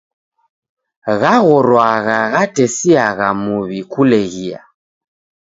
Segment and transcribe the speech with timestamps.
[1.21, 4.59] Ghaghorwagha ghatesiagha muw'I kuleghia.